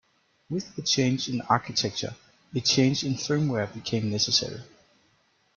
[0.49, 2.15] With the change in architecture,
[2.55, 4.63] a change in firmware became necessary.